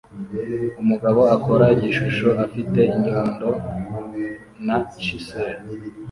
[0.81, 3.49] Umugabo akora igishusho afite inyundo
[4.65, 5.55] na chisel